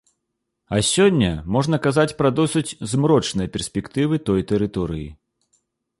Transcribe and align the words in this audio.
А 0.75 0.79
сёння 0.91 1.29
можна 1.57 1.79
казаць 1.85 2.15
пра 2.21 2.29
досыць 2.39 2.75
змрочныя 2.95 3.53
перспектывы 3.59 4.15
той 4.31 4.41
тэрыторыі. 4.53 5.09